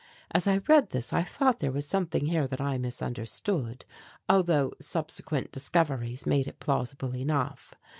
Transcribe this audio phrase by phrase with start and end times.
[0.31, 3.85] As I read this I thought there was something here that I misunderstood,
[4.27, 7.75] although subsequent discoveries made it plausible enough.